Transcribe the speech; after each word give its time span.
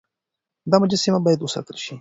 دا 0.71 0.75
مجسمه 0.83 1.19
بايد 1.25 1.39
وساتل 1.41 1.75
شي. 1.83 1.89